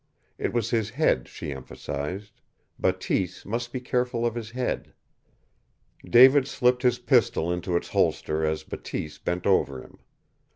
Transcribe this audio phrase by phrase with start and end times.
[0.39, 2.41] It was his head, she emphasized.
[2.79, 4.93] Bateese must be careful of his head.
[6.03, 9.99] David slipped his pistol into its holster as Bateese bent over him.